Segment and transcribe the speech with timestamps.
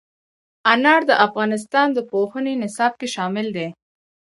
[0.73, 3.67] انار د افغانستان د پوهنې نصاب کې شامل دي.